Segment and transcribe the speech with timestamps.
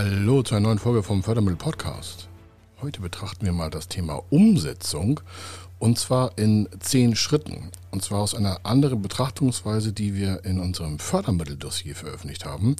[0.00, 2.28] Hallo zu einer neuen Folge vom Fördermittel Podcast.
[2.80, 5.18] Heute betrachten wir mal das Thema Umsetzung
[5.80, 7.72] und zwar in zehn Schritten.
[7.90, 12.76] Und zwar aus einer anderen Betrachtungsweise, die wir in unserem Fördermitteldossier veröffentlicht haben.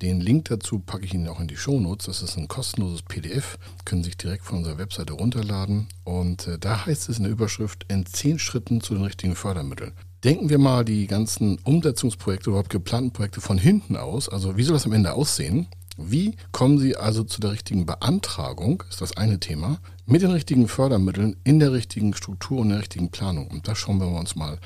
[0.00, 2.06] Den Link dazu packe ich Ihnen auch in die Shownotes.
[2.06, 5.88] Das ist ein kostenloses PDF, können Sie sich direkt von unserer Webseite runterladen.
[6.04, 9.92] Und äh, da heißt es in der Überschrift in zehn Schritten zu den richtigen Fördermitteln.
[10.24, 14.30] Denken wir mal die ganzen Umsetzungsprojekte, überhaupt geplanten Projekte von hinten aus.
[14.30, 15.68] Also wie soll das am Ende aussehen?
[15.96, 20.66] Wie kommen Sie also zu der richtigen Beantragung, ist das eine Thema, mit den richtigen
[20.66, 23.46] Fördermitteln in der richtigen Struktur und der richtigen Planung?
[23.48, 24.58] Und das schauen wir uns mal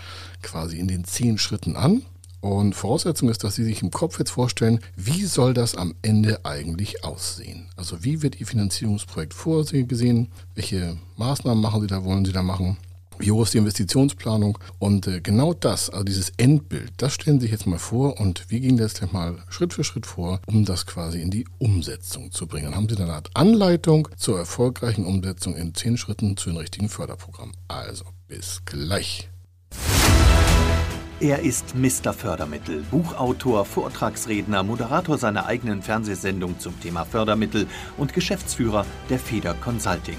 [0.43, 2.03] quasi in den zehn Schritten an.
[2.41, 6.45] Und Voraussetzung ist, dass Sie sich im Kopf jetzt vorstellen, wie soll das am Ende
[6.45, 7.69] eigentlich aussehen?
[7.77, 10.29] Also wie wird Ihr Finanzierungsprojekt vorgesehen?
[10.55, 12.79] Welche Maßnahmen machen Sie da, wollen Sie da machen?
[13.19, 17.47] Wie hoch ist die Investitionsplanung und äh, genau das, also dieses Endbild, das stellen Sie
[17.47, 20.87] sich jetzt mal vor und wir gehen jetzt mal Schritt für Schritt vor, um das
[20.87, 22.67] quasi in die Umsetzung zu bringen.
[22.67, 26.89] Dann haben Sie eine Art Anleitung zur erfolgreichen Umsetzung in zehn Schritten zu den richtigen
[26.89, 27.57] Förderprogrammen.
[27.69, 29.29] Also, bis gleich.
[31.21, 32.13] Er ist Mr.
[32.13, 40.19] Fördermittel, Buchautor, Vortragsredner, Moderator seiner eigenen Fernsehsendung zum Thema Fördermittel und Geschäftsführer der Feder Consulting.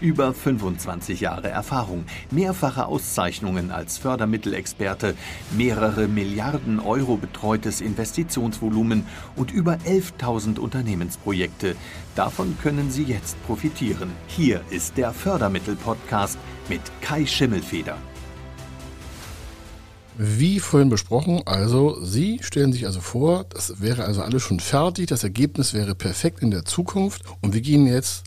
[0.00, 5.14] Über 25 Jahre Erfahrung, mehrfache Auszeichnungen als Fördermittelexperte,
[5.56, 11.76] mehrere Milliarden Euro betreutes Investitionsvolumen und über 11.000 Unternehmensprojekte.
[12.14, 14.10] Davon können Sie jetzt profitieren.
[14.26, 16.38] Hier ist der Fördermittel-Podcast
[16.68, 17.96] mit Kai Schimmelfeder.
[20.18, 25.08] Wie vorhin besprochen, also Sie stellen sich also vor, das wäre also alles schon fertig,
[25.08, 28.24] das Ergebnis wäre perfekt in der Zukunft und wir gehen jetzt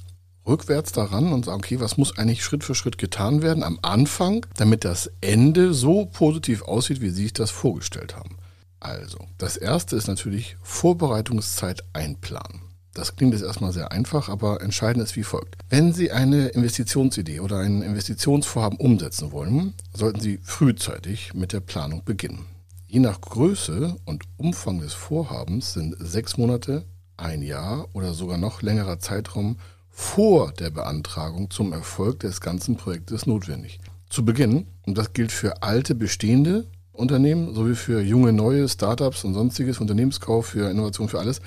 [0.49, 4.45] rückwärts daran und sagen, okay, was muss eigentlich Schritt für Schritt getan werden am Anfang,
[4.57, 8.35] damit das Ende so positiv aussieht, wie Sie sich das vorgestellt haben.
[8.79, 12.61] Also, das erste ist natürlich Vorbereitungszeit einplanen.
[12.93, 15.55] Das klingt jetzt erstmal sehr einfach, aber entscheidend ist wie folgt.
[15.69, 22.03] Wenn Sie eine Investitionsidee oder ein Investitionsvorhaben umsetzen wollen, sollten Sie frühzeitig mit der Planung
[22.03, 22.45] beginnen.
[22.87, 26.85] Je nach Größe und Umfang des Vorhabens sind sechs Monate,
[27.17, 29.57] ein Jahr oder sogar noch längerer Zeitraum
[29.99, 33.81] vor der Beantragung zum Erfolg des ganzen Projektes notwendig.
[34.09, 39.33] Zu Beginn, und das gilt für alte bestehende Unternehmen sowie für junge neue Startups und
[39.33, 41.41] sonstiges Unternehmenskauf, für Innovation, für alles,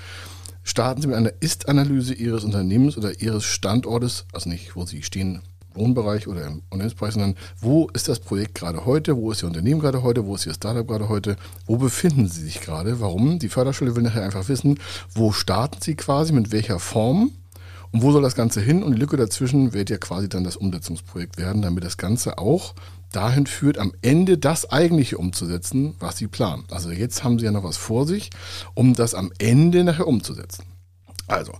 [0.61, 5.41] starten Sie mit einer Ist-Analyse Ihres Unternehmens oder Ihres Standortes, also nicht, wo Sie stehen,
[5.73, 9.81] Wohnbereich oder im Unternehmensbereich, sondern wo ist das Projekt gerade heute, wo ist Ihr Unternehmen
[9.81, 13.39] gerade heute, wo ist Ihr Startup gerade heute, wo befinden Sie sich gerade, warum?
[13.39, 14.79] Die Förderstelle will nachher einfach wissen,
[15.11, 17.31] wo starten Sie quasi, mit welcher Form
[17.93, 18.81] und wo soll das Ganze hin?
[18.81, 22.73] Und die Lücke dazwischen wird ja quasi dann das Umsetzungsprojekt werden, damit das Ganze auch
[23.11, 26.63] dahin führt, am Ende das eigentliche umzusetzen, was Sie planen.
[26.71, 28.31] Also jetzt haben Sie ja noch was vor sich,
[28.73, 30.65] um das am Ende nachher umzusetzen.
[31.27, 31.53] Also,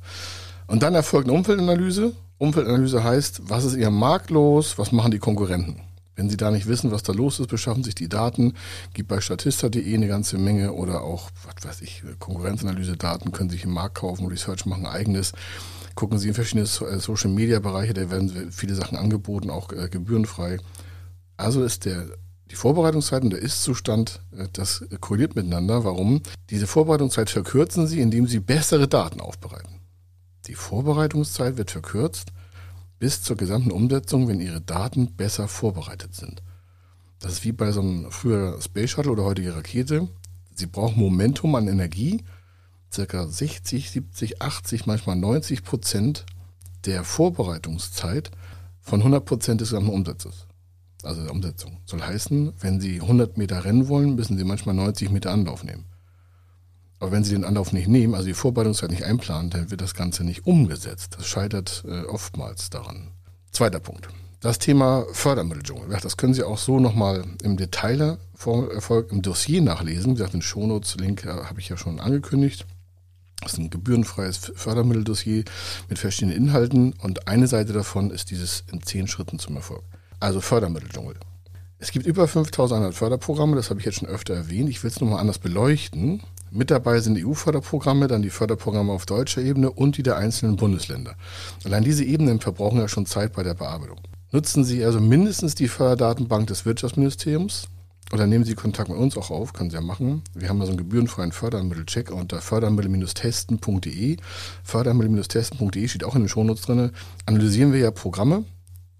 [0.66, 2.14] und dann erfolgt eine Umfeldanalyse.
[2.40, 5.82] Umfeldanalyse heißt, was ist Ihr Markt los, was machen die Konkurrenten?
[6.16, 8.54] Wenn Sie da nicht wissen, was da los ist, beschaffen sich die Daten.
[8.94, 13.72] Gibt bei statista.de eine ganze Menge oder auch, was weiß ich, Konkurrenzanalyse-Daten können sich im
[13.72, 15.34] Markt kaufen, Research machen, eigenes.
[15.96, 19.90] Gucken Sie in verschiedene äh, Social Media Bereiche, da werden viele Sachen angeboten, auch äh,
[19.90, 20.58] gebührenfrei.
[21.38, 22.06] Also ist der,
[22.50, 25.84] die Vorbereitungszeit und der Ist-Zustand, äh, das korreliert miteinander.
[25.84, 26.22] Warum?
[26.50, 29.82] Diese Vorbereitungszeit verkürzen Sie, indem Sie bessere Daten aufbereiten.
[30.48, 32.34] Die Vorbereitungszeit wird verkürzt
[33.00, 36.42] bis zur gesamten Umsetzung, wenn Ihre Daten besser vorbereitet sind.
[37.20, 40.10] Das ist wie bei so einem früher Space Shuttle oder heutige Rakete.
[40.56, 42.24] Sie brauchen Momentum an Energie,
[42.94, 46.26] circa 60, 70, 80, manchmal 90 Prozent
[46.86, 48.32] der Vorbereitungszeit
[48.80, 50.48] von 100 Prozent des gesamten Umsatzes.
[51.04, 51.80] Also der Umsetzung.
[51.86, 55.86] Soll heißen, wenn Sie 100 Meter rennen wollen, müssen Sie manchmal 90 Meter Anlauf nehmen.
[57.00, 59.94] Aber wenn Sie den Anlauf nicht nehmen, also die Vorbereitungszeit nicht einplanen, dann wird das
[59.94, 61.16] Ganze nicht umgesetzt.
[61.18, 63.12] Das scheitert äh, oftmals daran.
[63.52, 64.08] Zweiter Punkt.
[64.40, 65.90] Das Thema Fördermitteldschungel.
[66.02, 70.12] Das können Sie auch so nochmal im Detail Erfolg im Dossier nachlesen.
[70.12, 72.66] Wie gesagt, den Shownotes-Link äh, habe ich ja schon angekündigt.
[73.42, 75.44] Das ist ein gebührenfreies Fördermitteldossier
[75.90, 79.84] mit verschiedenen Inhalten und eine Seite davon ist dieses in zehn Schritten zum Erfolg.
[80.20, 81.16] Also Fördermitteldschungel.
[81.80, 84.70] Es gibt über 5100 Förderprogramme, das habe ich jetzt schon öfter erwähnt.
[84.70, 86.22] Ich will es nochmal anders beleuchten.
[86.50, 91.16] Mit dabei sind EU-Förderprogramme, dann die Förderprogramme auf deutscher Ebene und die der einzelnen Bundesländer.
[91.66, 94.00] Allein diese Ebenen verbrauchen ja schon Zeit bei der Bearbeitung.
[94.32, 97.68] Nutzen Sie also mindestens die Förderdatenbank des Wirtschaftsministeriums
[98.14, 100.22] oder nehmen Sie Kontakt mit uns auch auf, können Sie ja machen.
[100.36, 104.18] Wir haben da so einen gebührenfreien Fördermittelcheck unter fördermittel-testen.de.
[104.64, 106.92] Fördermittel-testen.de steht auch in den Shownotes drin.
[107.26, 108.46] Analysieren wir ja Programme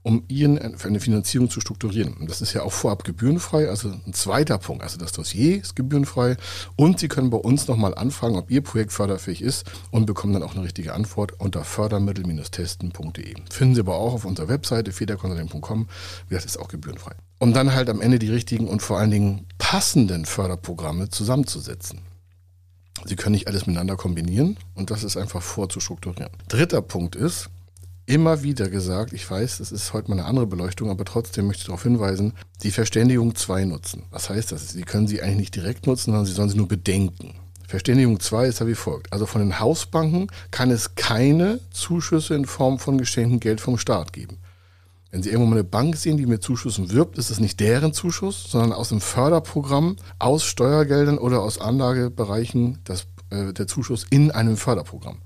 [0.04, 2.14] um Ihren eine Finanzierung zu strukturieren.
[2.14, 4.84] Und das ist ja auch vorab gebührenfrei, also ein zweiter Punkt.
[4.84, 6.38] Also das Dossier ist gebührenfrei
[6.76, 10.44] und Sie können bei uns nochmal anfragen, ob Ihr Projekt förderfähig ist und bekommen dann
[10.44, 13.36] auch eine richtige Antwort unter fördermittel-testen.de.
[13.50, 15.88] Finden Sie aber auch auf unserer Webseite federconsulting.com.
[16.28, 17.14] Wie gesagt, ist auch gebührenfrei.
[17.40, 22.02] Um dann halt am Ende die richtigen und vor allen Dingen passenden Förderprogramme zusammenzusetzen.
[23.06, 26.32] Sie können nicht alles miteinander kombinieren und das ist einfach vorzustrukturieren.
[26.48, 27.50] Dritter Punkt ist,
[28.06, 31.62] immer wieder gesagt, ich weiß, das ist heute mal eine andere Beleuchtung, aber trotzdem möchte
[31.62, 34.04] ich darauf hinweisen, die Verständigung 2 nutzen.
[34.12, 34.70] Was heißt das?
[34.70, 37.36] Sie können sie eigentlich nicht direkt nutzen, sondern Sie sollen sie nur bedenken.
[37.68, 39.12] Verständigung 2 ist ja wie folgt.
[39.12, 44.14] Also von den Hausbanken kann es keine Zuschüsse in Form von geschenktem Geld vom Staat
[44.14, 44.38] geben.
[45.10, 47.94] Wenn Sie irgendwo mal eine Bank sehen, die mit Zuschüssen wirbt, ist es nicht deren
[47.94, 54.32] Zuschuss, sondern aus dem Förderprogramm, aus Steuergeldern oder aus Anlagebereichen das, äh, der Zuschuss in
[54.32, 55.20] einem Förderprogramm.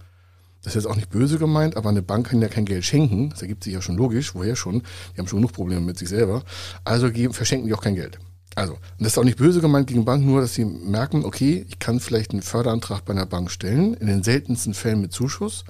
[0.67, 3.29] Das ist jetzt auch nicht böse gemeint, aber eine Bank kann ja kein Geld schenken.
[3.29, 4.35] Das ergibt sich ja schon logisch.
[4.35, 4.83] Woher schon?
[5.15, 6.43] Die haben schon genug Probleme mit sich selber.
[6.83, 8.19] Also geben, verschenken die auch kein Geld.
[8.53, 11.65] Also, und das ist auch nicht böse gemeint gegen Banken, nur dass sie merken, okay,
[11.69, 15.63] ich kann vielleicht einen Förderantrag bei einer Bank stellen, in den seltensten Fällen mit Zuschuss.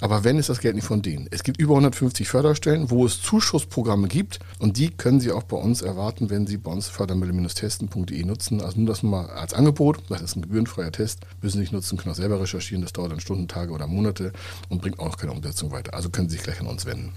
[0.00, 1.26] Aber wenn, ist das Geld nicht von denen.
[1.30, 5.56] Es gibt über 150 Förderstellen, wo es Zuschussprogramme gibt und die können Sie auch bei
[5.56, 8.60] uns erwarten, wenn Sie bei uns fördermittel-testen.de nutzen.
[8.60, 11.96] Also nur das mal als Angebot, das ist ein gebührenfreier Test, müssen Sie nicht nutzen,
[11.96, 14.32] können auch selber recherchieren, das dauert dann Stunden, Tage oder Monate
[14.68, 15.94] und bringt auch noch keine Umsetzung weiter.
[15.94, 17.12] Also können Sie sich gleich an uns wenden.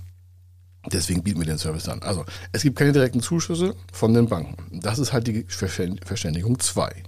[0.92, 2.02] Deswegen bieten wir den Service an.
[2.04, 2.24] Also,
[2.54, 4.80] es gibt keine direkten Zuschüsse von den Banken.
[4.80, 7.04] Das ist halt die Verständigung 2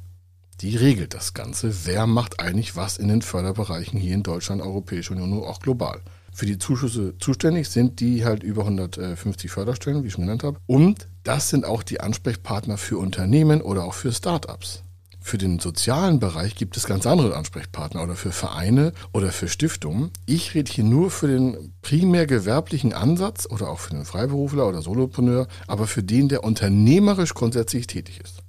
[0.60, 1.86] die regelt das Ganze.
[1.86, 6.02] Wer macht eigentlich was in den Förderbereichen hier in Deutschland, Europäische Union und auch global?
[6.34, 10.60] Für die Zuschüsse zuständig sind die halt über 150 Förderstellen, wie ich schon genannt habe.
[10.66, 14.84] Und das sind auch die Ansprechpartner für Unternehmen oder auch für Startups.
[15.24, 20.10] Für den sozialen Bereich gibt es ganz andere Ansprechpartner oder für Vereine oder für Stiftungen.
[20.26, 24.82] Ich rede hier nur für den primär gewerblichen Ansatz oder auch für den Freiberufler oder
[24.82, 28.40] Solopreneur, aber für den, der unternehmerisch grundsätzlich tätig ist.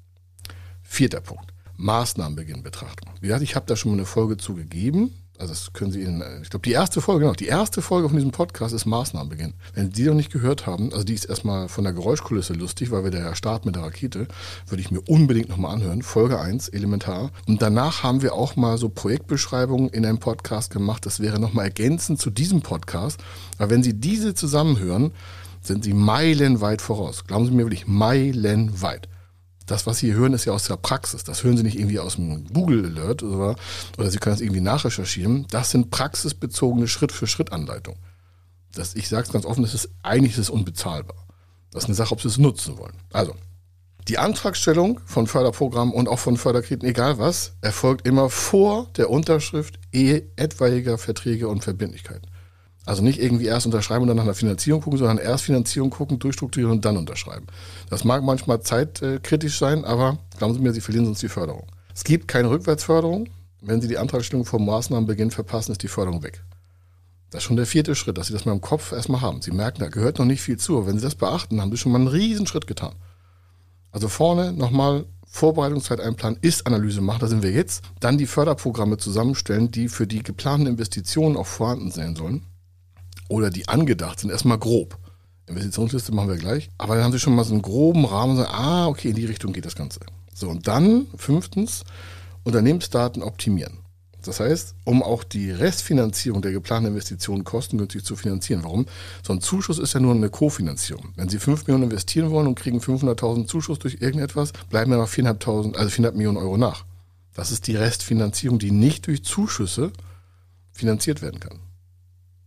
[0.82, 1.51] Vierter Punkt.
[1.76, 3.10] Maßnahmenbeginnbetrachtung.
[3.20, 5.12] Wie gesagt, ich habe da schon mal eine Folge zugegeben.
[5.38, 8.16] Also das können Sie in, ich glaube, die erste Folge, genau, die erste Folge von
[8.16, 9.54] diesem Podcast ist Maßnahmenbeginn.
[9.74, 12.92] Wenn Sie die noch nicht gehört haben, also die ist erstmal von der Geräuschkulisse lustig,
[12.92, 14.28] weil wir da starten mit der Rakete,
[14.68, 16.02] würde ich mir unbedingt nochmal anhören.
[16.02, 17.32] Folge 1, elementar.
[17.48, 21.06] Und danach haben wir auch mal so Projektbeschreibungen in einem Podcast gemacht.
[21.06, 23.18] Das wäre nochmal ergänzend zu diesem Podcast.
[23.58, 25.12] Aber wenn Sie diese zusammenhören,
[25.60, 27.24] sind Sie meilenweit voraus.
[27.24, 29.08] Glauben Sie mir wirklich, meilenweit
[29.72, 31.24] das, was Sie hören, ist ja aus der Praxis.
[31.24, 33.56] Das hören Sie nicht irgendwie aus dem Google Alert oder,
[33.96, 35.46] oder Sie können es irgendwie nachrecherchieren.
[35.50, 37.98] Das sind praxisbezogene Schritt-für-Schritt-Anleitungen.
[38.74, 41.16] Das, ich sage es ganz offen, das ist, eigentlich ist es unbezahlbar.
[41.70, 42.96] Das ist eine Sache, ob Sie es nutzen wollen.
[43.12, 43.34] Also,
[44.08, 49.78] die Antragstellung von Förderprogrammen und auch von Förderkrediten, egal was, erfolgt immer vor der Unterschrift
[49.92, 52.28] etwaiger Verträge und Verbindlichkeiten.
[52.84, 56.18] Also nicht irgendwie erst unterschreiben und dann nach der Finanzierung gucken, sondern erst Finanzierung gucken,
[56.18, 57.46] durchstrukturieren und dann unterschreiben.
[57.90, 61.66] Das mag manchmal zeitkritisch sein, aber glauben Sie mir, Sie verlieren sonst die Förderung.
[61.94, 63.28] Es gibt keine Rückwärtsförderung.
[63.60, 66.42] Wenn Sie die Antragstellung vom Maßnahmenbeginn verpassen, ist die Förderung weg.
[67.30, 69.40] Das ist schon der vierte Schritt, dass Sie das mal im Kopf erstmal haben.
[69.42, 70.76] Sie merken, da gehört noch nicht viel zu.
[70.76, 72.94] Aber wenn Sie das beachten, haben Sie schon mal einen riesen Schritt getan.
[73.92, 77.84] Also vorne nochmal Vorbereitungszeit einplanen, Ist-Analyse machen, da sind wir jetzt.
[78.00, 82.44] Dann die Förderprogramme zusammenstellen, die für die geplanten Investitionen auch vorhanden sein sollen
[83.28, 84.98] oder die angedacht sind, erstmal grob.
[85.46, 86.70] Investitionsliste machen wir gleich.
[86.78, 89.16] Aber dann haben Sie schon mal so einen groben Rahmen und sagen, ah, okay, in
[89.16, 90.00] die Richtung geht das Ganze.
[90.34, 91.84] So, und dann fünftens,
[92.44, 93.78] Unternehmensdaten optimieren.
[94.24, 98.62] Das heißt, um auch die Restfinanzierung der geplanten Investitionen kostengünstig zu finanzieren.
[98.62, 98.86] Warum?
[99.26, 101.12] So ein Zuschuss ist ja nur eine Kofinanzierung.
[101.16, 105.08] Wenn Sie 5 Millionen investieren wollen und kriegen 500.000 Zuschuss durch irgendetwas, bleiben ja noch
[105.08, 106.84] 4.500, also 400 Millionen Euro nach.
[107.34, 109.92] Das ist die Restfinanzierung, die nicht durch Zuschüsse
[110.72, 111.58] finanziert werden kann.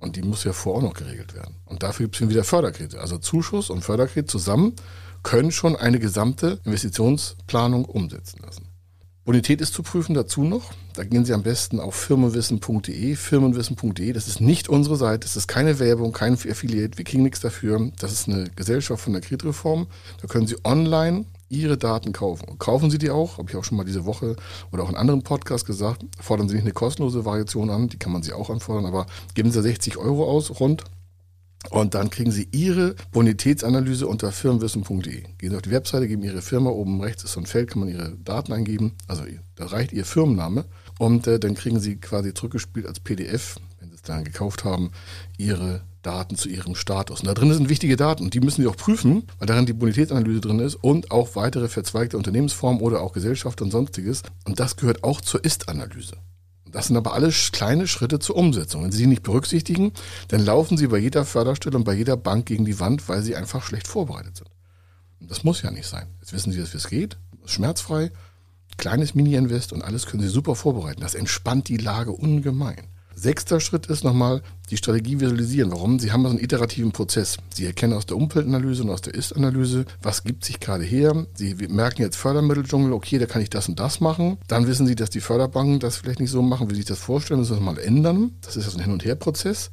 [0.06, 1.56] Und die muss ja vorher auch noch geregelt werden.
[1.66, 3.02] Und dafür gibt es wieder Förderkredite.
[3.02, 4.74] Also Zuschuss und Förderkredit zusammen
[5.24, 8.68] können schon eine gesamte Investitionsplanung umsetzen lassen.
[9.24, 10.72] Bonität ist zu prüfen dazu noch.
[10.94, 14.14] Da gehen Sie am besten auf firmenwissen.de, firmenwissen.de.
[14.14, 17.92] Das ist nicht unsere Seite, das ist keine Werbung, kein Affiliate, wir kriegen nichts dafür.
[17.98, 19.88] Das ist eine Gesellschaft von der Kreditreform.
[20.22, 22.58] Da können Sie online Ihre Daten kaufen.
[22.58, 24.36] Kaufen Sie die auch, habe ich auch schon mal diese Woche
[24.72, 28.12] oder auch in anderen Podcasts gesagt, fordern Sie nicht eine kostenlose Variation an, die kann
[28.12, 30.84] man Sie auch anfordern, aber geben Sie 60 Euro aus rund
[31.70, 35.24] und dann kriegen Sie Ihre Bonitätsanalyse unter firmenwissen.de.
[35.38, 37.80] Gehen Sie auf die Webseite, geben Ihre Firma, oben rechts ist so ein Feld, kann
[37.80, 39.24] man Ihre Daten eingeben, also
[39.56, 40.66] da reicht Ihr Firmenname
[41.00, 44.92] und äh, dann kriegen Sie quasi zurückgespielt als PDF, wenn Sie es dann gekauft haben,
[45.38, 47.22] Ihre Daten zu ihrem Status.
[47.22, 49.74] Und da drin sind wichtige Daten und die müssen Sie auch prüfen, weil darin die
[49.74, 54.22] Bonitätsanalyse drin ist und auch weitere verzweigte Unternehmensformen oder auch Gesellschaft und sonstiges.
[54.46, 56.18] Und das gehört auch zur Ist-Analyse.
[56.72, 58.84] Das sind aber alles kleine Schritte zur Umsetzung.
[58.84, 59.94] Wenn Sie die nicht berücksichtigen,
[60.28, 63.36] dann laufen Sie bei jeder Förderstelle und bei jeder Bank gegen die Wand, weil Sie
[63.36, 64.50] einfach schlecht vorbereitet sind.
[65.22, 66.08] Und das muss ja nicht sein.
[66.20, 68.12] Jetzt wissen Sie, wie es geht, schmerzfrei,
[68.78, 71.02] kleines Mini-Invest und alles können Sie super vorbereiten.
[71.02, 72.90] Das entspannt die Lage ungemein.
[73.16, 75.72] Sechster Schritt ist nochmal die Strategie visualisieren.
[75.72, 76.00] Warum?
[76.00, 77.38] Sie haben so einen iterativen Prozess.
[77.54, 81.26] Sie erkennen aus der Umfeldanalyse und aus der Ist-Analyse, was gibt sich gerade her.
[81.34, 84.38] Sie merken jetzt Fördermitteldschungel, okay, da kann ich das und das machen.
[84.48, 87.00] Dann wissen Sie, dass die Förderbanken das vielleicht nicht so machen, wie Sie sich das
[87.00, 88.32] vorstellen, müssen das mal ändern.
[88.42, 89.72] Das ist also ein Hin- und Her-Prozess.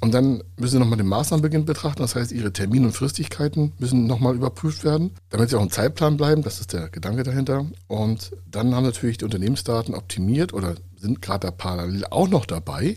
[0.00, 2.02] Und dann müssen Sie nochmal den Maßnahmenbeginn betrachten.
[2.02, 6.16] Das heißt, Ihre Termine und Fristigkeiten müssen nochmal überprüft werden, damit Sie auch im Zeitplan
[6.16, 6.42] bleiben.
[6.42, 7.66] Das ist der Gedanke dahinter.
[7.86, 12.96] Und dann haben natürlich die Unternehmensdaten optimiert oder sind gerade parallel auch noch dabei,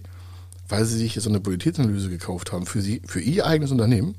[0.70, 4.16] weil Sie sich so eine Bonitätsanalyse gekauft haben für, Sie, für Ihr eigenes Unternehmen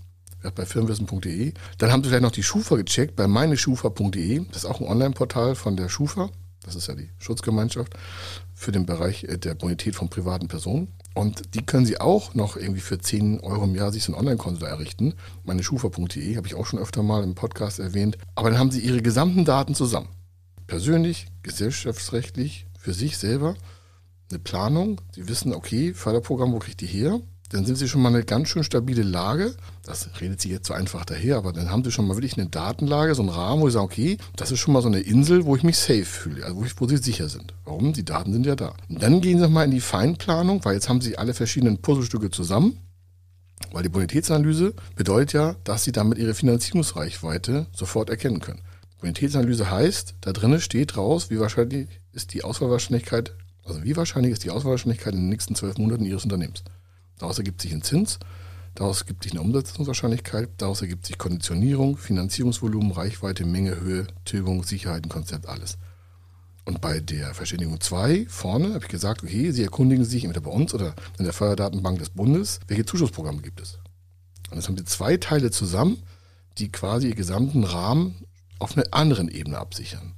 [0.55, 1.55] bei firmenwissen.de.
[1.79, 4.45] Dann haben Sie vielleicht noch die Schufa gecheckt bei meineschufa.de.
[4.49, 6.31] Das ist auch ein Online-Portal von der Schufa.
[6.63, 7.95] Das ist ja die Schutzgemeinschaft
[8.55, 10.89] für den Bereich äh, der Bonität von privaten Personen.
[11.15, 14.19] Und die können Sie auch noch irgendwie für 10 Euro im Jahr sich so ein
[14.19, 15.15] Online-Konto errichten.
[15.45, 18.19] Meine schufa.de habe ich auch schon öfter mal im Podcast erwähnt.
[18.35, 20.09] Aber dann haben Sie Ihre gesamten Daten zusammen.
[20.67, 23.57] Persönlich, gesellschaftsrechtlich, für sich selber.
[24.31, 25.01] Eine Planung.
[25.15, 27.21] Sie wissen, okay, Förderprogramm, wo kriege ich die her?
[27.51, 29.55] dann sind sie schon mal eine ganz schön stabile Lage.
[29.85, 32.49] Das redet sie jetzt so einfach daher, aber dann haben sie schon mal wirklich eine
[32.49, 35.45] Datenlage, so einen Rahmen, wo sie sagen, okay, das ist schon mal so eine Insel,
[35.45, 37.55] wo ich mich safe fühle, also wo, ich, wo sie sicher sind.
[37.65, 37.93] Warum?
[37.93, 38.75] Die Daten sind ja da.
[38.89, 42.31] Und dann gehen sie nochmal in die Feinplanung, weil jetzt haben sie alle verschiedenen Puzzlestücke
[42.31, 42.79] zusammen.
[43.73, 48.61] Weil die Bonitätsanalyse bedeutet ja, dass sie damit ihre Finanzierungsreichweite sofort erkennen können.
[49.01, 53.35] Bonitätsanalyse heißt, da drinnen steht raus, wie wahrscheinlich ist die Auswahlwahrscheinlichkeit,
[53.67, 56.63] also wie wahrscheinlich ist die Auswahlwahrscheinlichkeit in den nächsten zwölf Monaten ihres Unternehmens.
[57.19, 58.19] Daraus ergibt sich ein Zins,
[58.75, 65.09] daraus ergibt sich eine Umsetzungswahrscheinlichkeit, daraus ergibt sich Konditionierung, Finanzierungsvolumen, Reichweite, Menge, Höhe, Tilgung, Sicherheiten,
[65.09, 65.79] Konzept, alles.
[66.65, 70.51] Und bei der Verständigung 2 vorne habe ich gesagt, okay, Sie erkundigen sich entweder bei
[70.51, 73.79] uns oder in der Förderdatenbank des Bundes, welche Zuschussprogramme gibt es.
[74.51, 76.03] Und jetzt haben Sie zwei Teile zusammen,
[76.59, 78.17] die quasi Ihr gesamten Rahmen
[78.59, 80.16] auf einer anderen Ebene absichern.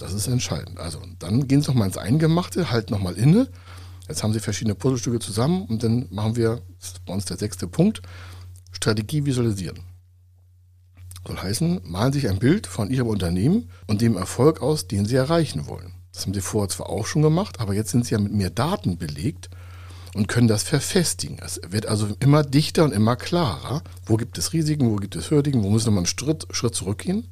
[0.00, 0.78] Das ist entscheidend.
[0.78, 3.48] Also dann gehen Sie nochmal ins Eingemachte, halten nochmal inne
[4.10, 7.36] Jetzt haben Sie verschiedene Puzzlestücke zusammen und dann machen wir, das ist bei uns der
[7.36, 8.02] sechste Punkt,
[8.72, 9.78] Strategie visualisieren.
[11.24, 15.14] Soll heißen, malen sich ein Bild von Ihrem Unternehmen und dem Erfolg aus, den Sie
[15.14, 15.94] erreichen wollen.
[16.12, 18.50] Das haben Sie vorher zwar auch schon gemacht, aber jetzt sind Sie ja mit mehr
[18.50, 19.48] Daten belegt
[20.14, 21.38] und können das verfestigen.
[21.40, 23.84] Es wird also immer dichter und immer klarer.
[24.06, 26.74] Wo gibt es Risiken, wo gibt es Hürden, wo müssen wir mal einen Schritt, Schritt
[26.74, 27.28] zurückgehen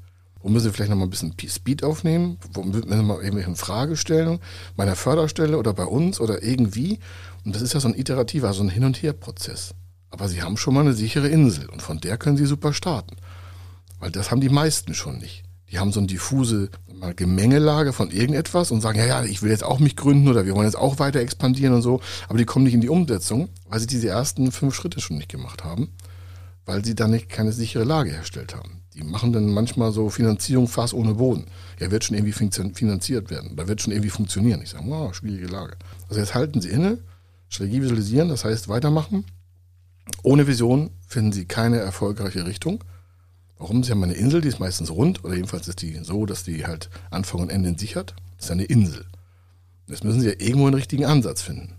[0.49, 2.39] wo müssen Sie vielleicht noch mal ein bisschen Speed aufnehmen?
[2.55, 4.41] Wo müssen wir mal irgendwelche Fragestellungen
[4.77, 7.01] meiner Förderstelle oder bei uns oder irgendwie?
[7.45, 9.75] Und das ist ja so ein iterativer, so ein Hin- und Her-Prozess.
[10.09, 13.17] Aber Sie haben schon mal eine sichere Insel und von der können Sie super starten.
[14.01, 15.45] Weil das haben die meisten schon nicht.
[15.71, 19.51] Die haben so eine diffuse mal Gemengelage von irgendetwas und sagen, ja, ja, ich will
[19.51, 22.01] jetzt auch mich gründen oder wir wollen jetzt auch weiter expandieren und so.
[22.27, 25.29] Aber die kommen nicht in die Umsetzung, weil sie diese ersten fünf Schritte schon nicht
[25.29, 25.93] gemacht haben,
[26.65, 28.78] weil sie da nicht keine sichere Lage hergestellt haben.
[28.99, 31.47] Die machen dann manchmal so Finanzierung fast ohne Boden.
[31.79, 33.55] Er wird schon irgendwie finanziert werden.
[33.55, 34.61] Da wird schon irgendwie funktionieren.
[34.61, 35.77] Ich sage, wow, schwierige Lage.
[36.09, 36.99] Also jetzt halten Sie inne,
[37.49, 39.25] Strategie visualisieren, das heißt weitermachen.
[40.25, 42.83] Ohne Vision finden Sie keine erfolgreiche Richtung.
[43.57, 43.85] Warum?
[43.85, 46.67] Sie haben eine Insel, die ist meistens rund, oder jedenfalls ist die so, dass die
[46.67, 48.17] halt Anfang und Ende sichert.
[48.37, 49.05] Das ist eine Insel.
[49.87, 51.75] Jetzt müssen Sie ja irgendwo einen richtigen Ansatz finden.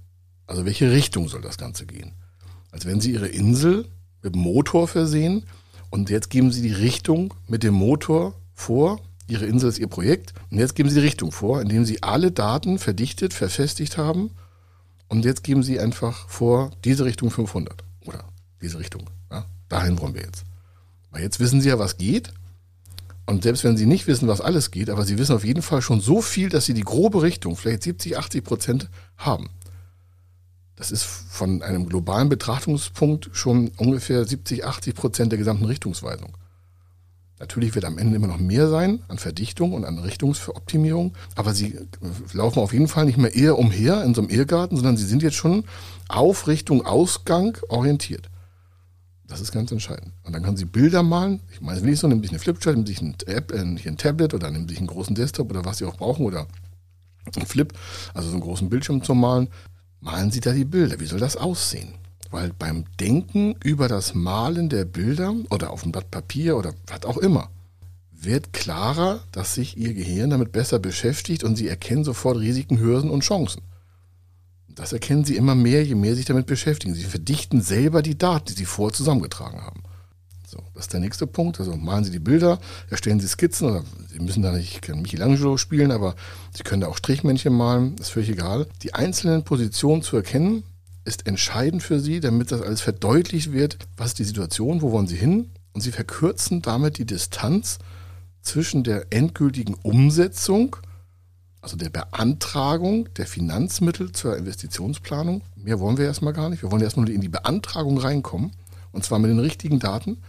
[0.47, 2.13] Also welche Richtung soll das Ganze gehen?
[2.71, 3.87] Als wenn Sie Ihre Insel
[4.21, 5.43] mit Motor versehen
[5.89, 8.99] und jetzt geben Sie die Richtung mit dem Motor vor.
[9.27, 10.33] Ihre Insel ist Ihr Projekt.
[10.49, 14.31] Und jetzt geben Sie die Richtung vor, indem Sie alle Daten verdichtet, verfestigt haben.
[15.07, 18.23] Und jetzt geben Sie einfach vor, diese Richtung 500 oder
[18.61, 19.09] diese Richtung.
[19.31, 20.43] Ja, dahin wollen wir jetzt.
[21.11, 22.31] Weil jetzt wissen Sie ja, was geht.
[23.25, 25.81] Und selbst wenn Sie nicht wissen, was alles geht, aber Sie wissen auf jeden Fall
[25.81, 29.49] schon so viel, dass Sie die grobe Richtung, vielleicht 70, 80 Prozent haben.
[30.79, 36.37] Das ist von einem globalen Betrachtungspunkt schon ungefähr 70, 80 Prozent der gesamten Richtungsweisung.
[37.37, 41.77] Natürlich wird am Ende immer noch mehr sein an Verdichtung und an Richtungsoptimierung, aber sie
[42.31, 45.21] laufen auf jeden Fall nicht mehr eher umher in so einem Irrgarten, sondern sie sind
[45.21, 45.65] jetzt schon
[46.07, 48.29] auf Richtung Ausgang orientiert.
[49.27, 50.13] Das ist ganz entscheidend.
[50.23, 51.41] Und dann können Sie Bilder malen.
[51.51, 53.97] Ich meine, wenn ich so, nehmen sich eine Flipchart, nehmen sich ein, App, äh, ein
[53.97, 56.47] Tablet oder nehmen sich einen großen Desktop oder was Sie auch brauchen oder
[57.35, 57.73] ein Flip,
[58.13, 59.49] also so einen großen Bildschirm zum Malen
[60.01, 60.99] malen Sie da die Bilder.
[60.99, 61.95] Wie soll das aussehen?
[62.31, 67.03] Weil beim Denken über das Malen der Bilder oder auf dem Blatt Papier oder was
[67.03, 67.49] auch immer,
[68.11, 73.09] wird klarer, dass sich Ihr Gehirn damit besser beschäftigt und Sie erkennen sofort Risiken, Hürden
[73.09, 73.61] und Chancen.
[74.67, 76.93] Das erkennen Sie immer mehr, je mehr Sie sich damit beschäftigen.
[76.93, 79.83] Sie verdichten selber die Daten, die Sie vorher zusammengetragen haben.
[80.79, 81.59] Das ist der nächste Punkt.
[81.59, 82.57] Also malen Sie die Bilder,
[82.89, 86.15] erstellen Sie Skizzen oder Sie müssen da nicht Michelangelo spielen, aber
[86.53, 88.65] Sie können da auch Strichmännchen malen, das ist völlig egal.
[88.81, 90.63] Die einzelnen Positionen zu erkennen,
[91.03, 95.07] ist entscheidend für Sie, damit das alles verdeutlicht wird, was ist die Situation, wo wollen
[95.07, 97.79] Sie hin und Sie verkürzen damit die Distanz
[98.41, 100.77] zwischen der endgültigen Umsetzung,
[101.59, 105.41] also der Beantragung der Finanzmittel zur Investitionsplanung.
[105.57, 106.63] Mehr wollen wir erstmal gar nicht.
[106.63, 108.53] Wir wollen erstmal in die Beantragung reinkommen
[108.93, 110.19] und zwar mit den richtigen Daten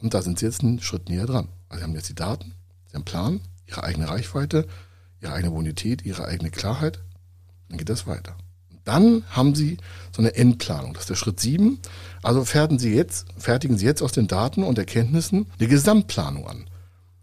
[0.00, 1.48] und da sind sie jetzt einen Schritt näher dran.
[1.68, 2.54] Also sie haben jetzt die Daten,
[2.88, 4.66] sie haben Plan, ihre eigene Reichweite,
[5.20, 7.00] ihre eigene Bonität, ihre eigene Klarheit.
[7.68, 8.36] Dann geht das weiter.
[8.70, 9.76] Und dann haben sie
[10.14, 10.94] so eine Endplanung.
[10.94, 11.78] Das ist der Schritt sieben.
[12.22, 16.66] Also fertigen sie jetzt, fertigen sie jetzt aus den Daten und Erkenntnissen eine Gesamtplanung an.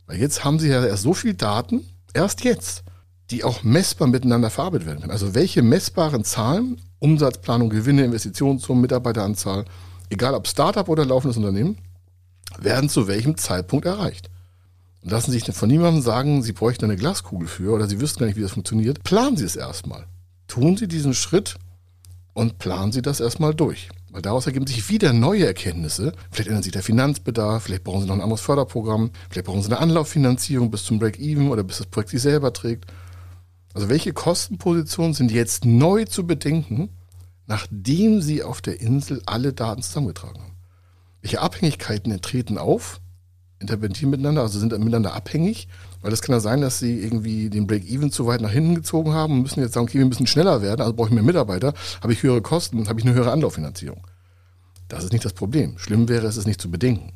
[0.06, 2.84] Weil jetzt haben sie ja erst so viel Daten, erst jetzt,
[3.30, 5.12] die auch messbar miteinander verarbeitet werden können.
[5.12, 9.66] Also welche messbaren Zahlen, Umsatzplanung, Gewinne, Investitionssummen, Mitarbeiteranzahl,
[10.10, 11.78] egal ob Startup oder laufendes Unternehmen,
[12.60, 14.30] werden zu welchem Zeitpunkt erreicht.
[15.04, 18.20] Und lassen Sie sich von niemandem sagen, Sie bräuchten eine Glaskugel für oder Sie wüssten
[18.20, 19.04] gar nicht, wie das funktioniert.
[19.04, 20.08] Planen Sie es erstmal.
[20.48, 21.56] Tun Sie diesen Schritt
[22.34, 23.90] und planen Sie das erstmal durch.
[24.12, 26.14] Weil daraus ergeben sich wieder neue Erkenntnisse.
[26.32, 29.68] Vielleicht ändert sich der Finanzbedarf, vielleicht brauchen Sie noch ein anderes Förderprogramm, vielleicht brauchen Sie
[29.68, 32.86] eine Anlauffinanzierung bis zum Break-Even oder bis das Projekt sich selber trägt.
[33.74, 36.90] Also welche Kostenpositionen sind jetzt neu zu bedenken,
[37.46, 40.57] nachdem Sie auf der Insel alle Daten zusammengetragen haben?
[41.22, 43.02] Welche Abhängigkeiten treten auf,
[43.60, 45.68] interpretieren miteinander, also sind miteinander abhängig,
[46.02, 49.14] weil es kann ja sein, dass sie irgendwie den Break-Even zu weit nach hinten gezogen
[49.14, 51.74] haben und müssen jetzt sagen, okay, wir müssen schneller werden, also brauche ich mehr Mitarbeiter,
[52.02, 54.06] habe ich höhere Kosten, habe ich eine höhere Anlauffinanzierung.
[54.88, 55.78] Das ist nicht das Problem.
[55.78, 57.14] Schlimm wäre es, es nicht zu bedenken.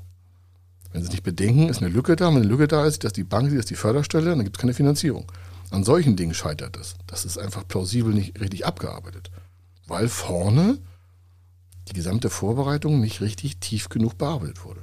[0.92, 2.28] Wenn Sie es nicht bedenken, ist eine Lücke da.
[2.28, 4.62] Wenn eine Lücke da ist, dass die Bank sieht, dass die Förderstelle, dann gibt es
[4.62, 5.32] keine Finanzierung.
[5.70, 6.96] An solchen Dingen scheitert es.
[7.08, 9.32] Das ist einfach plausibel nicht richtig abgearbeitet.
[9.88, 10.80] Weil vorne
[11.92, 14.82] die gesamte Vorbereitung nicht richtig tief genug bearbeitet wurde.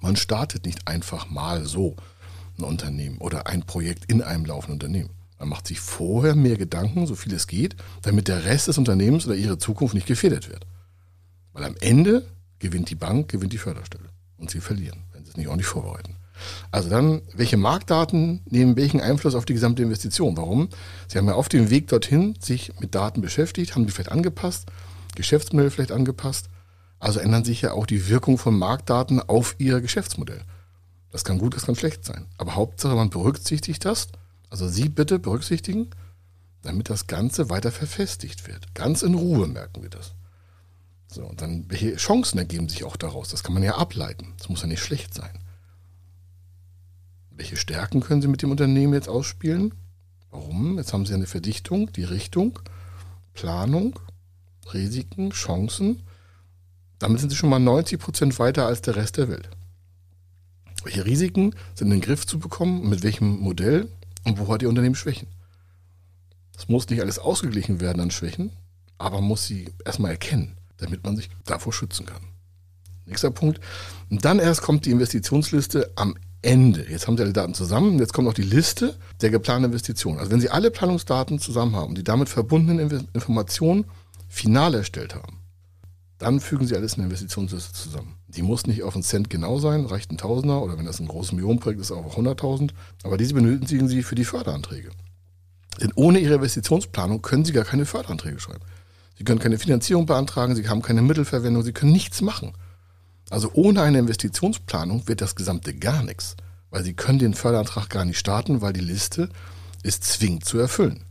[0.00, 1.96] Man startet nicht einfach mal so
[2.56, 5.10] ein Unternehmen oder ein Projekt in einem laufenden Unternehmen.
[5.38, 9.26] Man macht sich vorher mehr Gedanken, so viel es geht, damit der Rest des Unternehmens
[9.26, 10.66] oder ihre Zukunft nicht gefährdet wird.
[11.52, 12.26] Weil am Ende
[12.58, 14.08] gewinnt die Bank, gewinnt die Förderstelle.
[14.36, 16.16] Und sie verlieren, wenn sie es nicht ordentlich vorbereiten.
[16.70, 20.36] Also dann, welche Marktdaten nehmen welchen Einfluss auf die gesamte Investition?
[20.36, 20.68] Warum?
[21.08, 24.70] Sie haben ja auf dem Weg dorthin sich mit Daten beschäftigt, haben die vielleicht angepasst
[25.14, 26.48] Geschäftsmodell vielleicht angepasst.
[26.98, 30.42] Also ändern sich ja auch die Wirkung von Marktdaten auf ihr Geschäftsmodell.
[31.10, 32.26] Das kann gut, das kann schlecht sein.
[32.36, 34.08] Aber Hauptsache, man berücksichtigt das.
[34.50, 35.90] Also Sie bitte berücksichtigen,
[36.62, 38.74] damit das Ganze weiter verfestigt wird.
[38.74, 40.14] Ganz in Ruhe merken wir das.
[41.10, 43.28] So, und dann, welche Chancen ergeben sich auch daraus?
[43.28, 44.34] Das kann man ja ableiten.
[44.36, 45.38] Das muss ja nicht schlecht sein.
[47.30, 49.72] Welche Stärken können Sie mit dem Unternehmen jetzt ausspielen?
[50.30, 50.76] Warum?
[50.76, 52.58] Jetzt haben Sie eine Verdichtung, die Richtung,
[53.32, 53.98] Planung,
[54.74, 56.02] Risiken, Chancen.
[56.98, 59.50] Damit sind sie schon mal 90 Prozent weiter als der Rest der Welt.
[60.84, 63.88] Welche Risiken sind in den Griff zu bekommen, mit welchem Modell
[64.24, 65.28] und wo hat Ihr Unternehmen Schwächen?
[66.52, 68.50] Das muss nicht alles ausgeglichen werden an Schwächen,
[68.98, 72.22] aber muss sie erstmal erkennen, damit man sich davor schützen kann.
[73.06, 73.60] Nächster Punkt.
[74.10, 76.84] Und dann erst kommt die Investitionsliste am Ende.
[76.88, 77.98] Jetzt haben Sie alle Daten zusammen.
[77.98, 80.18] Jetzt kommt noch die Liste der geplanten Investitionen.
[80.18, 83.86] Also wenn Sie alle Planungsdaten zusammen haben, die damit verbundenen Informationen
[84.28, 85.38] final erstellt haben,
[86.18, 88.16] dann fügen Sie alles in der Investitionsliste zusammen.
[88.26, 91.08] Die muss nicht auf einen Cent genau sein, reicht ein Tausender oder wenn das ein
[91.08, 92.70] großes Millionenprojekt ist, auch 100.000.
[93.04, 94.90] Aber diese benötigen Sie für die Förderanträge.
[95.80, 98.64] Denn ohne Ihre Investitionsplanung können Sie gar keine Förderanträge schreiben.
[99.16, 102.52] Sie können keine Finanzierung beantragen, Sie haben keine Mittelverwendung, Sie können nichts machen.
[103.30, 106.36] Also ohne eine Investitionsplanung wird das Gesamte gar nichts,
[106.70, 109.28] weil Sie können den Förderantrag gar nicht starten, weil die Liste
[109.82, 111.04] ist zwingend zu erfüllen.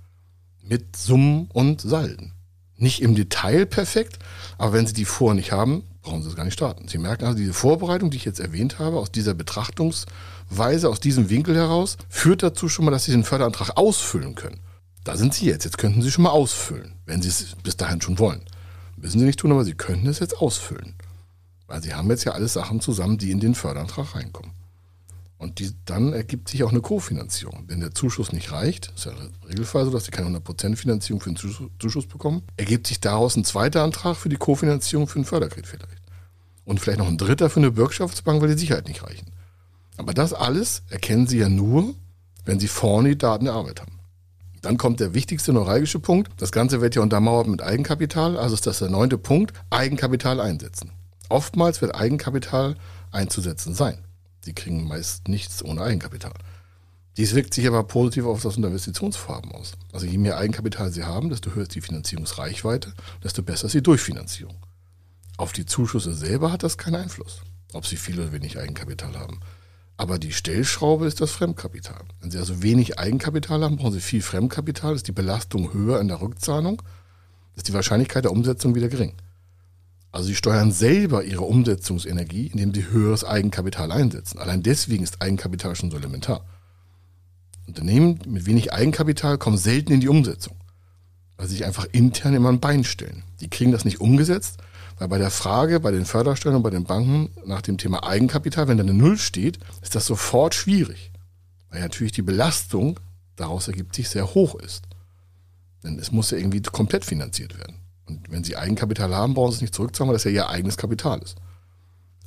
[0.62, 2.34] Mit Summen und Salden.
[2.78, 4.20] Nicht im Detail perfekt,
[4.58, 6.88] aber wenn Sie die vor nicht haben, brauchen Sie es gar nicht starten.
[6.88, 11.30] Sie merken also, diese Vorbereitung, die ich jetzt erwähnt habe, aus dieser Betrachtungsweise, aus diesem
[11.30, 14.60] Winkel heraus, führt dazu schon mal, dass Sie den Förderantrag ausfüllen können.
[15.04, 15.64] Da sind Sie jetzt.
[15.64, 18.42] Jetzt könnten Sie schon mal ausfüllen, wenn Sie es bis dahin schon wollen.
[18.96, 20.96] Müssen Sie nicht tun, aber Sie könnten es jetzt ausfüllen.
[21.66, 24.52] Weil Sie haben jetzt ja alles Sachen zusammen, die in den Förderantrag reinkommen.
[25.38, 27.66] Und die, dann ergibt sich auch eine Kofinanzierung.
[27.68, 29.12] Wenn der Zuschuss nicht reicht, ist ja
[29.48, 33.46] Regelfall so, dass sie keine 100% Finanzierung für den Zuschuss bekommen, ergibt sich daraus ein
[33.46, 36.02] zweiter Antrag für die Kofinanzierung für einen Förderkredit vielleicht.
[36.66, 39.32] Und vielleicht noch ein dritter für eine Bürgschaftsbank, weil die Sicherheit nicht reichen.
[39.96, 41.94] Aber das alles erkennen Sie ja nur,
[42.46, 44.00] wenn Sie vorne die Daten der Arbeit haben.
[44.62, 46.32] Dann kommt der wichtigste neuralgische Punkt.
[46.38, 48.38] Das Ganze wird ja untermauert mit Eigenkapital.
[48.38, 49.54] Also ist das der neunte Punkt.
[49.70, 50.92] Eigenkapital einsetzen.
[51.30, 52.76] Oftmals wird Eigenkapital
[53.12, 54.00] einzusetzen sein.
[54.48, 56.32] Sie kriegen meist nichts ohne Eigenkapital.
[57.18, 59.74] Dies wirkt sich aber positiv auf das Investitionsvorhaben aus.
[59.92, 63.84] Also je mehr Eigenkapital Sie haben, desto höher ist die Finanzierungsreichweite, desto besser ist die
[63.84, 64.56] Durchfinanzierung.
[65.36, 67.42] Auf die Zuschüsse selber hat das keinen Einfluss,
[67.74, 69.42] ob Sie viel oder wenig Eigenkapital haben.
[69.98, 72.06] Aber die Stellschraube ist das Fremdkapital.
[72.22, 76.08] Wenn Sie also wenig Eigenkapital haben, brauchen Sie viel Fremdkapital, ist die Belastung höher in
[76.08, 76.82] der Rückzahlung,
[77.58, 79.12] ist die Wahrscheinlichkeit der Umsetzung wieder gering.
[80.18, 84.40] Also Sie steuern selber Ihre Umsetzungsenergie, indem Sie höheres Eigenkapital einsetzen.
[84.40, 86.44] Allein deswegen ist Eigenkapital schon so elementar.
[87.68, 90.56] Unternehmen mit wenig Eigenkapital kommen selten in die Umsetzung,
[91.36, 93.22] weil sie sich einfach intern immer ein Bein stellen.
[93.42, 94.58] Die kriegen das nicht umgesetzt,
[94.98, 98.68] weil bei der Frage bei den Förderstellen und bei den Banken nach dem Thema Eigenkapital,
[98.68, 101.12] wenn da eine Null steht, ist das sofort schwierig,
[101.70, 103.00] weil natürlich die Belastung
[103.36, 104.86] daraus ergibt sich sehr hoch ist.
[105.84, 107.76] Denn es muss ja irgendwie komplett finanziert werden.
[108.08, 110.78] Und wenn sie Eigenkapital haben, brauchen sie es nicht zurückzahlen, weil das ja ihr eigenes
[110.78, 111.36] Kapital ist.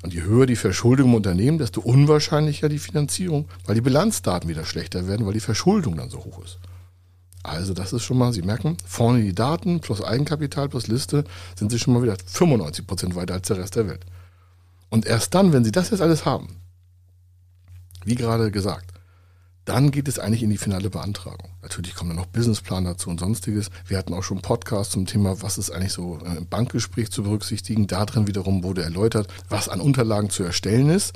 [0.02, 4.64] Und je höher die Verschuldung im Unternehmen, desto unwahrscheinlicher die Finanzierung, weil die Bilanzdaten wieder
[4.64, 6.58] schlechter werden, weil die Verschuldung dann so hoch ist.
[7.42, 11.24] Also das ist schon mal, Sie merken, vorne die Daten plus Eigenkapital plus Liste
[11.56, 14.04] sind Sie schon mal wieder 95 Prozent weiter als der Rest der Welt.
[14.90, 16.60] Und erst dann, wenn Sie das jetzt alles haben,
[18.04, 18.92] wie gerade gesagt,
[19.70, 21.48] dann geht es eigentlich in die finale Beantragung.
[21.62, 23.70] Natürlich kommen dann noch Businessplan dazu und sonstiges.
[23.86, 27.86] Wir hatten auch schon Podcasts zum Thema, was ist eigentlich so im Bankgespräch zu berücksichtigen.
[27.86, 31.12] Da drin wiederum wurde erläutert, was an Unterlagen zu erstellen ist.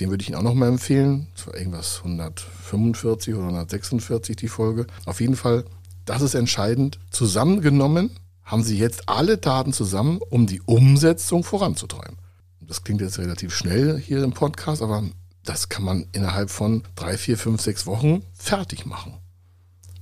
[0.00, 1.28] Den würde ich Ihnen auch noch mal empfehlen.
[1.34, 4.86] Das war irgendwas 145 oder 146 die Folge.
[5.06, 5.64] Auf jeden Fall,
[6.04, 6.98] das ist entscheidend.
[7.10, 8.10] Zusammengenommen
[8.42, 12.18] haben Sie jetzt alle Daten zusammen, um die Umsetzung voranzutreiben.
[12.60, 15.04] Das klingt jetzt relativ schnell hier im Podcast, aber
[15.44, 19.14] das kann man innerhalb von drei, vier, fünf, sechs Wochen fertig machen.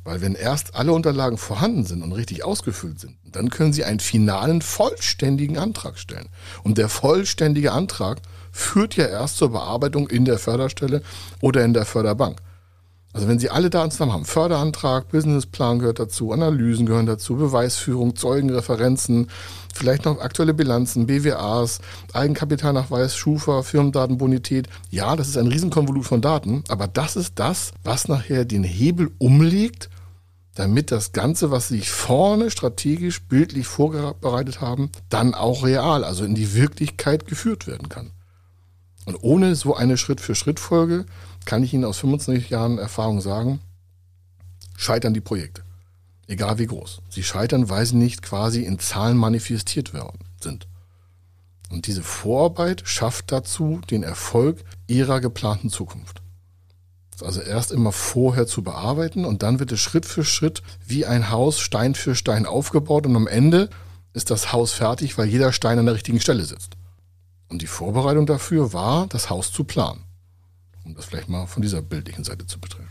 [0.04, 4.00] Weil wenn erst alle Unterlagen vorhanden sind und richtig ausgefüllt sind, dann können Sie einen
[4.00, 6.28] finalen, vollständigen Antrag stellen.
[6.64, 11.02] Und der vollständige Antrag führt ja erst zur Bearbeitung in der Förderstelle
[11.40, 12.40] oder in der Förderbank.
[13.14, 18.16] Also wenn Sie alle Daten zusammen haben, Förderantrag, Businessplan gehört dazu, Analysen gehören dazu, Beweisführung,
[18.16, 19.28] Zeugenreferenzen,
[19.74, 21.80] vielleicht noch aktuelle Bilanzen, BWAs,
[22.14, 24.68] Eigenkapitalnachweis, Schufa, Firmendatenbonität.
[24.88, 29.10] Ja, das ist ein Riesenkonvolut von Daten, aber das ist das, was nachher den Hebel
[29.18, 29.90] umlegt,
[30.54, 36.24] damit das Ganze, was Sie sich vorne strategisch, bildlich vorbereitet haben, dann auch real, also
[36.24, 38.10] in die Wirklichkeit geführt werden kann.
[39.04, 41.06] Und ohne so eine Schritt-für-Schritt-Folge
[41.44, 43.60] kann ich Ihnen aus 25 Jahren Erfahrung sagen,
[44.76, 45.62] scheitern die Projekte.
[46.26, 47.02] Egal wie groß.
[47.08, 50.66] Sie scheitern, weil sie nicht quasi in Zahlen manifestiert werden, sind.
[51.70, 56.22] Und diese Vorarbeit schafft dazu den Erfolg ihrer geplanten Zukunft.
[57.20, 61.30] Also erst immer vorher zu bearbeiten und dann wird es Schritt für Schritt wie ein
[61.30, 63.70] Haus Stein für Stein aufgebaut und am Ende
[64.12, 66.72] ist das Haus fertig, weil jeder Stein an der richtigen Stelle sitzt.
[67.48, 70.04] Und die Vorbereitung dafür war, das Haus zu planen
[70.84, 72.82] um das vielleicht mal von dieser bildlichen Seite zu betrachten.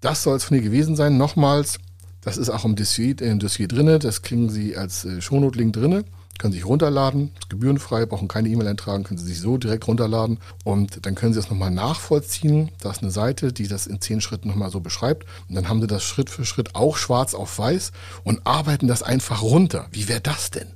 [0.00, 1.16] Das soll es von hier gewesen sein.
[1.16, 1.78] Nochmals,
[2.20, 3.98] das ist auch im Dossier, äh, im Dossier drin.
[4.00, 6.04] Das kriegen Sie als äh, Shownote-Link drin.
[6.38, 9.88] Können Sie sich runterladen, ist gebührenfrei, brauchen keine E-Mail eintragen, können Sie sich so direkt
[9.88, 12.70] runterladen und dann können Sie das nochmal nachvollziehen.
[12.80, 15.80] Da ist eine Seite, die das in zehn Schritten nochmal so beschreibt und dann haben
[15.80, 19.86] Sie das Schritt für Schritt auch schwarz auf weiß und arbeiten das einfach runter.
[19.92, 20.68] Wie wäre das denn?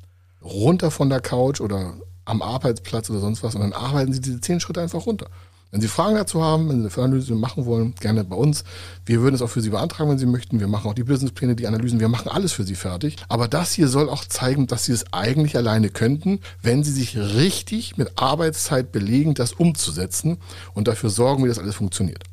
[0.42, 1.92] Runter von der Couch oder
[2.24, 5.26] am Arbeitsplatz oder sonst was und dann arbeiten Sie diese zehn Schritte einfach runter.
[5.70, 8.64] Wenn Sie Fragen dazu haben, wenn Sie eine Förderanalyse machen wollen, gerne bei uns.
[9.06, 10.58] Wir würden es auch für Sie beantragen, wenn Sie möchten.
[10.58, 12.00] Wir machen auch die Businesspläne, die Analysen.
[12.00, 13.16] Wir machen alles für Sie fertig.
[13.28, 17.16] Aber das hier soll auch zeigen, dass Sie es eigentlich alleine könnten, wenn Sie sich
[17.16, 20.38] richtig mit Arbeitszeit belegen, das umzusetzen
[20.74, 22.24] und dafür sorgen, wie das alles funktioniert.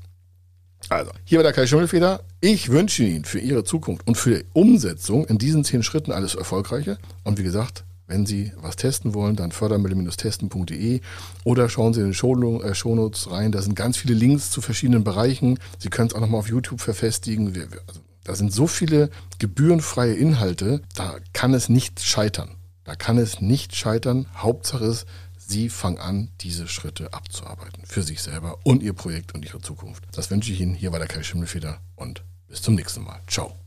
[0.89, 2.21] Also, hier war der Kai Schimmelfeder.
[2.39, 6.35] Ich wünsche Ihnen für Ihre Zukunft und für die Umsetzung in diesen zehn Schritten alles
[6.35, 6.97] Erfolgreiche.
[7.23, 11.01] Und wie gesagt, wenn Sie was testen wollen, dann fördermittel-testen.de
[11.43, 13.51] oder schauen Sie in den äh, Shownotes rein.
[13.51, 15.59] Da sind ganz viele Links zu verschiedenen Bereichen.
[15.77, 17.53] Sie können es auch nochmal auf YouTube verfestigen.
[17.53, 22.49] Wir, also, da sind so viele gebührenfreie Inhalte, da kann es nicht scheitern.
[22.83, 24.27] Da kann es nicht scheitern.
[24.35, 25.05] Hauptsache ist,
[25.37, 27.83] Sie fangen an, diese Schritte abzuarbeiten.
[27.85, 30.03] Für sich selber und Ihr Projekt und Ihre Zukunft.
[30.11, 30.75] Das wünsche ich Ihnen.
[30.75, 33.21] Hier war der Kai Schimmelfeder und bis zum nächsten Mal.
[33.27, 33.66] Ciao.